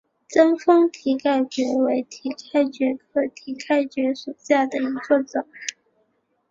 [0.27, 5.45] 贞丰蹄盖蕨为蹄盖蕨科蹄盖蕨属下的一个种。